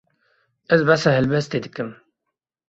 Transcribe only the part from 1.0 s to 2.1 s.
helbestê dikim.